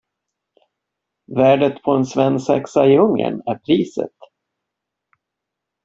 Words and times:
Värdet 1.35 1.81
på 1.83 1.91
en 1.91 2.05
svensexa 2.05 2.85
i 2.87 2.97
Ungern 2.97 3.41
är 3.45 3.55
priset! 3.57 4.15